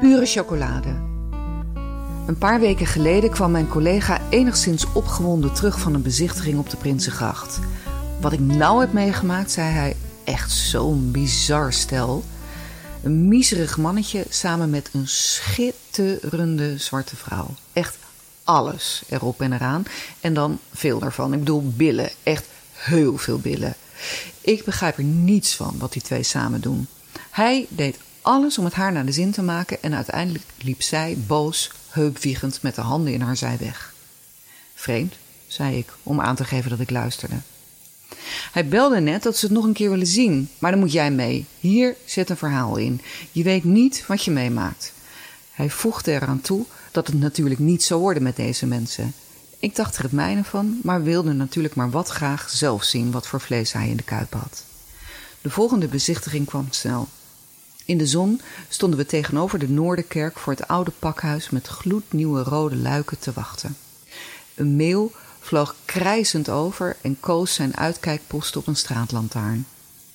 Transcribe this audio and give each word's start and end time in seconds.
Pure 0.00 0.26
chocolade. 0.26 0.88
Een 2.26 2.38
paar 2.38 2.60
weken 2.60 2.86
geleden 2.86 3.30
kwam 3.30 3.50
mijn 3.50 3.68
collega 3.68 4.20
enigszins 4.30 4.92
opgewonden 4.92 5.52
terug 5.52 5.80
van 5.80 5.94
een 5.94 6.02
bezichtiging 6.02 6.58
op 6.58 6.70
de 6.70 6.76
Prinsengracht. 6.76 7.58
Wat 8.20 8.32
ik 8.32 8.40
nou 8.40 8.80
heb 8.80 8.92
meegemaakt, 8.92 9.50
zei 9.50 9.70
hij, 9.72 9.96
echt 10.24 10.52
zo'n 10.52 11.10
bizar 11.10 11.72
stel. 11.72 12.24
Een 13.02 13.28
miserig 13.28 13.76
mannetje 13.76 14.24
samen 14.28 14.70
met 14.70 14.90
een 14.92 15.08
schitterende 15.08 16.78
zwarte 16.78 17.16
vrouw. 17.16 17.54
Echt 17.72 17.96
alles 18.44 19.02
erop 19.08 19.40
en 19.40 19.52
eraan. 19.52 19.84
En 20.20 20.34
dan 20.34 20.58
veel 20.72 20.98
daarvan. 20.98 21.32
Ik 21.32 21.38
bedoel 21.38 21.72
billen. 21.76 22.10
Echt 22.22 22.46
heel 22.72 23.18
veel 23.18 23.38
billen. 23.38 23.74
Ik 24.40 24.64
begrijp 24.64 24.98
er 24.98 25.04
niets 25.04 25.54
van 25.54 25.74
wat 25.78 25.92
die 25.92 26.02
twee 26.02 26.22
samen 26.22 26.60
doen. 26.60 26.86
Hij 27.30 27.66
deed 27.68 27.98
alles 28.24 28.58
om 28.58 28.64
het 28.64 28.74
haar 28.74 28.92
naar 28.92 29.06
de 29.06 29.12
zin 29.12 29.30
te 29.30 29.42
maken 29.42 29.82
en 29.82 29.94
uiteindelijk 29.94 30.44
liep 30.58 30.82
zij 30.82 31.16
boos, 31.26 31.70
heupwiegend 31.88 32.62
met 32.62 32.74
de 32.74 32.80
handen 32.80 33.12
in 33.12 33.20
haar 33.20 33.36
zij 33.36 33.56
weg. 33.60 33.94
Vreemd, 34.74 35.14
zei 35.46 35.78
ik, 35.78 35.92
om 36.02 36.20
aan 36.20 36.36
te 36.36 36.44
geven 36.44 36.70
dat 36.70 36.80
ik 36.80 36.90
luisterde. 36.90 37.34
Hij 38.52 38.68
belde 38.68 39.00
net 39.00 39.22
dat 39.22 39.36
ze 39.36 39.44
het 39.44 39.54
nog 39.54 39.64
een 39.64 39.72
keer 39.72 39.90
willen 39.90 40.06
zien, 40.06 40.50
maar 40.58 40.70
dan 40.70 40.80
moet 40.80 40.92
jij 40.92 41.10
mee. 41.10 41.46
Hier 41.60 41.96
zit 42.04 42.30
een 42.30 42.36
verhaal 42.36 42.76
in. 42.76 43.00
Je 43.32 43.42
weet 43.42 43.64
niet 43.64 44.04
wat 44.06 44.24
je 44.24 44.30
meemaakt. 44.30 44.92
Hij 45.50 45.70
voegde 45.70 46.12
eraan 46.12 46.40
toe 46.40 46.64
dat 46.90 47.06
het 47.06 47.18
natuurlijk 47.18 47.60
niet 47.60 47.82
zou 47.82 48.00
worden 48.00 48.22
met 48.22 48.36
deze 48.36 48.66
mensen. 48.66 49.14
Ik 49.58 49.76
dacht 49.76 49.96
er 49.96 50.02
het 50.02 50.12
mijne 50.12 50.44
van, 50.44 50.78
maar 50.82 51.02
wilde 51.02 51.32
natuurlijk 51.32 51.74
maar 51.74 51.90
wat 51.90 52.08
graag 52.08 52.50
zelf 52.50 52.84
zien 52.84 53.10
wat 53.10 53.26
voor 53.26 53.40
vlees 53.40 53.72
hij 53.72 53.88
in 53.88 53.96
de 53.96 54.02
kuip 54.02 54.32
had. 54.32 54.64
De 55.40 55.50
volgende 55.50 55.86
bezichtiging 55.86 56.46
kwam 56.46 56.66
snel. 56.70 57.08
In 57.84 57.98
de 57.98 58.06
zon 58.06 58.40
stonden 58.68 58.98
we 58.98 59.06
tegenover 59.06 59.58
de 59.58 59.68
Noorderkerk 59.68 60.38
voor 60.38 60.52
het 60.52 60.68
oude 60.68 60.92
pakhuis 60.98 61.50
met 61.50 61.66
gloednieuwe 61.66 62.42
rode 62.42 62.76
luiken 62.76 63.18
te 63.18 63.32
wachten. 63.32 63.76
Een 64.54 64.76
meeuw 64.76 65.10
vloog 65.40 65.74
krijzend 65.84 66.48
over 66.48 66.96
en 67.00 67.20
koos 67.20 67.54
zijn 67.54 67.76
uitkijkpost 67.76 68.56
op 68.56 68.66
een 68.66 68.76
straatlantaarn. 68.76 69.66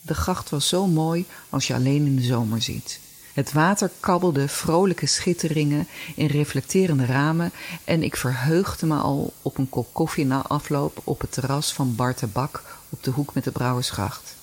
De 0.00 0.14
gracht 0.14 0.50
was 0.50 0.68
zo 0.68 0.86
mooi 0.86 1.26
als 1.50 1.66
je 1.66 1.74
alleen 1.74 2.06
in 2.06 2.16
de 2.16 2.22
zomer 2.22 2.62
ziet. 2.62 3.00
Het 3.32 3.52
water 3.52 3.90
kabbelde 4.00 4.48
vrolijke 4.48 5.06
schitteringen 5.06 5.88
in 6.14 6.26
reflecterende 6.26 7.06
ramen 7.06 7.52
en 7.84 8.02
ik 8.02 8.16
verheugde 8.16 8.86
me 8.86 8.96
al 8.96 9.32
op 9.42 9.58
een 9.58 9.68
kop 9.68 9.88
koffie 9.92 10.26
na 10.26 10.42
afloop 10.42 11.00
op 11.04 11.20
het 11.20 11.32
terras 11.32 11.72
van 11.72 11.94
Bart 11.94 12.18
de 12.18 12.26
Bak 12.26 12.62
op 12.88 13.04
de 13.04 13.10
hoek 13.10 13.34
met 13.34 13.44
de 13.44 13.50
Brouwersgracht. 13.50 14.34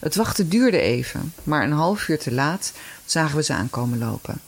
Het 0.00 0.14
wachten 0.14 0.48
duurde 0.48 0.80
even, 0.80 1.32
maar 1.42 1.62
een 1.62 1.72
half 1.72 2.08
uur 2.08 2.18
te 2.18 2.32
laat 2.32 2.72
zagen 3.04 3.36
we 3.36 3.42
ze 3.42 3.52
aankomen 3.52 3.98
lopen. 3.98 4.40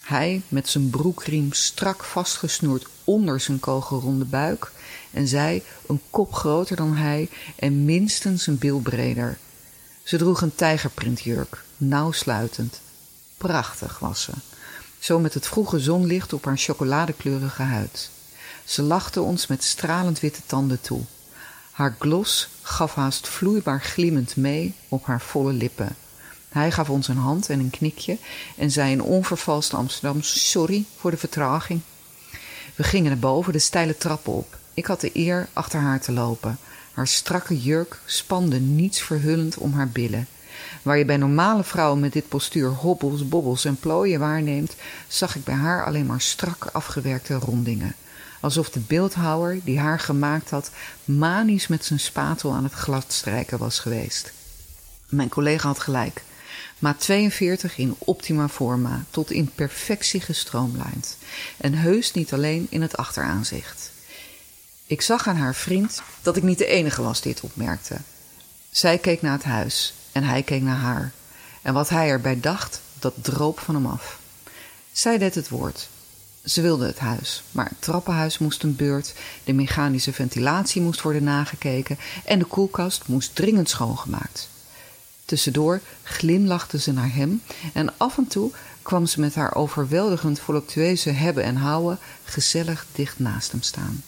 Hij 0.00 0.42
met 0.48 0.68
zijn 0.68 0.90
broekriem 0.90 1.52
strak 1.52 2.04
vastgesnoerd 2.04 2.86
onder 3.04 3.40
zijn 3.40 3.60
kogelronde 3.60 4.24
buik 4.24 4.72
en 5.10 5.28
zij 5.28 5.62
een 5.86 6.00
kop 6.10 6.34
groter 6.34 6.76
dan 6.76 6.96
hij 6.96 7.28
en 7.56 7.84
minstens 7.84 8.46
een 8.46 8.58
bil 8.58 8.78
breder. 8.78 9.38
Ze 10.02 10.16
droeg 10.16 10.42
een 10.42 10.54
tijgerprintjurk, 10.54 11.62
nauwsluitend. 11.76 12.80
Prachtig 13.36 13.98
was 13.98 14.22
ze, 14.22 14.32
zo 14.98 15.18
met 15.18 15.34
het 15.34 15.46
vroege 15.46 15.78
zonlicht 15.78 16.32
op 16.32 16.44
haar 16.44 16.58
chocoladekleurige 16.58 17.62
huid. 17.62 18.10
Ze 18.64 18.82
lachte 18.82 19.20
ons 19.20 19.46
met 19.46 19.64
stralend 19.64 20.20
witte 20.20 20.40
tanden 20.46 20.80
toe. 20.80 21.00
Haar 21.70 21.96
glos 21.98 22.48
gaf 22.66 22.94
haast 22.94 23.28
vloeibaar 23.28 23.80
glimmend 23.80 24.36
mee 24.36 24.74
op 24.88 25.06
haar 25.06 25.20
volle 25.20 25.52
lippen. 25.52 25.96
Hij 26.48 26.70
gaf 26.70 26.90
ons 26.90 27.08
een 27.08 27.16
hand 27.16 27.50
en 27.50 27.58
een 27.58 27.70
knikje 27.70 28.18
en 28.56 28.70
zei 28.70 28.92
in 28.92 29.02
onvervalst 29.02 29.74
Amsterdam: 29.74 30.22
Sorry 30.22 30.84
voor 30.96 31.10
de 31.10 31.16
vertraging. 31.16 31.80
We 32.74 32.82
gingen 32.82 33.10
naar 33.10 33.18
boven 33.18 33.52
de 33.52 33.58
steile 33.58 33.96
trappen 33.96 34.32
op. 34.32 34.58
Ik 34.74 34.86
had 34.86 35.00
de 35.00 35.10
eer 35.12 35.48
achter 35.52 35.80
haar 35.80 36.00
te 36.00 36.12
lopen. 36.12 36.58
Haar 36.92 37.06
strakke 37.06 37.60
jurk 37.60 38.00
spande 38.04 38.60
niets 38.60 39.00
verhullend 39.00 39.56
om 39.56 39.72
haar 39.72 39.88
billen. 39.88 40.26
Waar 40.82 40.98
je 40.98 41.04
bij 41.04 41.16
normale 41.16 41.64
vrouwen 41.64 42.00
met 42.00 42.12
dit 42.12 42.28
postuur 42.28 42.68
hobbels, 42.68 43.28
bobbels 43.28 43.64
en 43.64 43.76
plooien 43.76 44.20
waarneemt, 44.20 44.74
zag 45.08 45.36
ik 45.36 45.44
bij 45.44 45.54
haar 45.54 45.84
alleen 45.84 46.06
maar 46.06 46.20
strak 46.20 46.68
afgewerkte 46.72 47.34
rondingen 47.34 47.94
alsof 48.46 48.70
de 48.70 48.80
beeldhouwer 48.80 49.60
die 49.64 49.78
haar 49.78 50.00
gemaakt 50.00 50.50
had 50.50 50.70
manisch 51.04 51.66
met 51.66 51.84
zijn 51.84 52.00
spatel 52.00 52.52
aan 52.52 52.64
het 52.64 52.72
gladstrijken 52.72 53.58
was 53.58 53.78
geweest. 53.78 54.32
Mijn 55.08 55.28
collega 55.28 55.68
had 55.68 55.78
gelijk. 55.78 56.22
Maat 56.78 57.00
42 57.00 57.78
in 57.78 57.94
optima 57.98 58.48
forma, 58.48 59.04
tot 59.10 59.30
in 59.30 59.50
perfectie 59.54 60.20
gestroomlijnd. 60.20 61.16
En 61.56 61.74
heus 61.74 62.12
niet 62.12 62.32
alleen 62.32 62.66
in 62.70 62.82
het 62.82 62.96
achteraanzicht. 62.96 63.90
Ik 64.86 65.02
zag 65.02 65.28
aan 65.28 65.36
haar 65.36 65.54
vriend 65.54 66.02
dat 66.22 66.36
ik 66.36 66.42
niet 66.42 66.58
de 66.58 66.66
enige 66.66 67.02
was 67.02 67.20
die 67.20 67.32
het 67.32 67.42
opmerkte. 67.42 67.96
Zij 68.70 68.98
keek 68.98 69.22
naar 69.22 69.32
het 69.32 69.44
huis 69.44 69.94
en 70.12 70.24
hij 70.24 70.42
keek 70.42 70.62
naar 70.62 70.78
haar. 70.78 71.12
En 71.62 71.74
wat 71.74 71.88
hij 71.88 72.08
erbij 72.08 72.40
dacht, 72.40 72.80
dat 72.98 73.14
droop 73.22 73.58
van 73.58 73.74
hem 73.74 73.86
af. 73.86 74.18
Zij 74.92 75.18
deed 75.18 75.34
het 75.34 75.48
woord. 75.48 75.88
Ze 76.46 76.60
wilde 76.60 76.86
het 76.86 76.98
huis, 76.98 77.42
maar 77.50 77.68
het 77.68 77.82
trappenhuis 77.82 78.38
moest 78.38 78.62
een 78.62 78.76
beurt, 78.76 79.14
de 79.44 79.52
mechanische 79.52 80.12
ventilatie 80.12 80.82
moest 80.82 81.02
worden 81.02 81.24
nagekeken 81.24 81.98
en 82.24 82.38
de 82.38 82.44
koelkast 82.44 83.08
moest 83.08 83.34
dringend 83.34 83.68
schoongemaakt. 83.68 84.48
Tussendoor 85.24 85.80
glimlachte 86.02 86.78
ze 86.78 86.92
naar 86.92 87.14
hem 87.14 87.42
en 87.72 87.98
af 87.98 88.18
en 88.18 88.26
toe 88.26 88.50
kwam 88.82 89.06
ze 89.06 89.20
met 89.20 89.34
haar 89.34 89.54
overweldigend 89.54 90.40
voluptueuze 90.40 91.10
hebben 91.10 91.44
en 91.44 91.56
houden 91.56 91.98
gezellig 92.24 92.86
dicht 92.92 93.18
naast 93.18 93.50
hem 93.50 93.62
staan. 93.62 94.02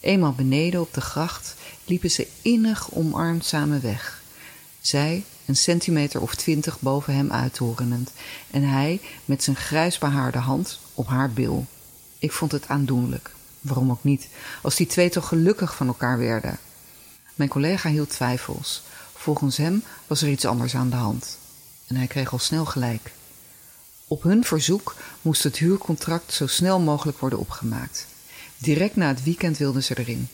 Eenmaal 0.00 0.32
beneden 0.32 0.80
op 0.80 0.94
de 0.94 1.00
gracht 1.00 1.54
liepen 1.84 2.10
ze 2.10 2.26
innig 2.42 2.92
omarmd 2.92 3.44
samen 3.44 3.82
weg. 3.82 4.22
Zij 4.80 5.24
een 5.46 5.56
centimeter 5.56 6.20
of 6.20 6.34
twintig 6.34 6.80
boven 6.80 7.14
hem 7.14 7.32
uithorenend 7.32 8.12
en 8.50 8.62
hij 8.62 9.00
met 9.24 9.42
zijn 9.42 9.56
grijs 9.56 9.98
behaarde 9.98 10.38
hand 10.38 10.78
op 11.00 11.06
haar 11.06 11.30
bil. 11.30 11.66
Ik 12.18 12.32
vond 12.32 12.52
het 12.52 12.68
aandoenlijk. 12.68 13.30
Waarom 13.60 13.90
ook 13.90 14.04
niet, 14.04 14.28
als 14.62 14.76
die 14.76 14.86
twee 14.86 15.10
toch 15.10 15.28
gelukkig 15.28 15.76
van 15.76 15.86
elkaar 15.86 16.18
werden. 16.18 16.58
Mijn 17.34 17.50
collega 17.50 17.88
hield 17.88 18.10
twijfels. 18.10 18.82
Volgens 19.14 19.56
hem 19.56 19.82
was 20.06 20.22
er 20.22 20.28
iets 20.28 20.44
anders 20.44 20.74
aan 20.74 20.90
de 20.90 20.96
hand. 20.96 21.38
En 21.86 21.96
hij 21.96 22.06
kreeg 22.06 22.32
al 22.32 22.38
snel 22.38 22.64
gelijk. 22.64 23.12
Op 24.06 24.22
hun 24.22 24.44
verzoek 24.44 24.96
moest 25.22 25.42
het 25.42 25.56
huurcontract 25.56 26.32
zo 26.32 26.46
snel 26.46 26.80
mogelijk 26.80 27.18
worden 27.18 27.38
opgemaakt. 27.38 28.06
Direct 28.58 28.96
na 28.96 29.08
het 29.08 29.22
weekend 29.22 29.58
wilden 29.58 29.84
ze 29.84 29.98
erin. 29.98 30.28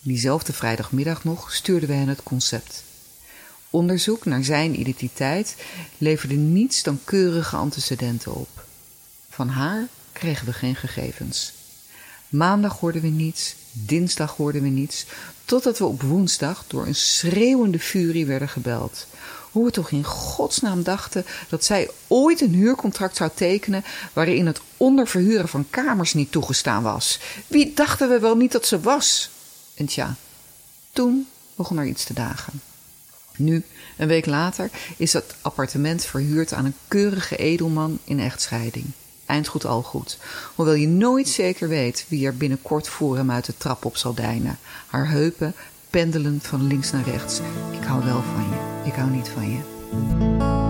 Diezelfde 0.00 0.52
vrijdagmiddag 0.52 1.24
nog 1.24 1.52
stuurden 1.52 1.88
we 1.88 1.94
het 1.94 2.22
concept. 2.22 2.84
Onderzoek 3.70 4.24
naar 4.24 4.44
zijn 4.44 4.80
identiteit 4.80 5.56
leverde 5.98 6.34
niets 6.34 6.82
dan 6.82 7.00
keurige 7.04 7.56
antecedenten 7.56 8.34
op. 8.34 8.68
Van 9.30 9.48
haar 9.48 9.86
kregen 10.12 10.46
we 10.46 10.52
geen 10.52 10.76
gegevens. 10.76 11.52
Maandag 12.28 12.78
hoorden 12.78 13.02
we 13.02 13.08
niets, 13.08 13.54
dinsdag 13.72 14.36
hoorden 14.36 14.62
we 14.62 14.68
niets, 14.68 15.06
totdat 15.44 15.78
we 15.78 15.84
op 15.84 16.02
woensdag 16.02 16.64
door 16.66 16.86
een 16.86 16.94
schreeuwende 16.94 17.78
furie 17.78 18.26
werden 18.26 18.48
gebeld. 18.48 19.06
Hoe 19.50 19.64
we 19.64 19.70
toch 19.70 19.90
in 19.90 20.04
godsnaam 20.04 20.82
dachten 20.82 21.24
dat 21.48 21.64
zij 21.64 21.90
ooit 22.06 22.40
een 22.40 22.54
huurcontract 22.54 23.16
zou 23.16 23.30
tekenen 23.34 23.84
waarin 24.12 24.46
het 24.46 24.60
onderverhuren 24.76 25.48
van 25.48 25.70
kamers 25.70 26.14
niet 26.14 26.32
toegestaan 26.32 26.82
was. 26.82 27.18
Wie 27.46 27.74
dachten 27.74 28.08
we 28.08 28.18
wel 28.18 28.36
niet 28.36 28.52
dat 28.52 28.66
ze 28.66 28.80
was? 28.80 29.30
En 29.74 29.86
tja, 29.86 30.16
toen 30.92 31.28
begon 31.54 31.78
er 31.78 31.86
iets 31.86 32.04
te 32.04 32.14
dagen. 32.14 32.60
Nu, 33.36 33.64
een 33.96 34.08
week 34.08 34.26
later, 34.26 34.70
is 34.96 35.12
het 35.12 35.34
appartement 35.40 36.04
verhuurd 36.04 36.52
aan 36.52 36.64
een 36.64 36.76
keurige 36.88 37.36
edelman 37.36 37.98
in 38.04 38.20
echtscheiding. 38.20 38.86
Eindgoed 39.30 39.66
al 39.66 39.82
goed. 39.82 40.18
Hoewel 40.54 40.74
je 40.74 40.88
nooit 40.88 41.28
zeker 41.28 41.68
weet 41.68 42.04
wie 42.08 42.26
er 42.26 42.36
binnenkort 42.36 42.88
voor 42.88 43.16
hem 43.16 43.30
uit 43.30 43.44
de 43.44 43.56
trap 43.56 43.84
op 43.84 43.96
zal 43.96 44.14
deinen. 44.14 44.58
Haar 44.86 45.08
heupen 45.08 45.54
pendelend 45.90 46.46
van 46.46 46.66
links 46.66 46.90
naar 46.90 47.04
rechts. 47.04 47.40
Ik 47.80 47.84
hou 47.86 48.04
wel 48.04 48.22
van 48.22 48.44
je. 48.50 48.88
Ik 48.88 48.94
hou 48.94 49.10
niet 49.10 49.28
van 49.28 49.50
je. 49.50 50.69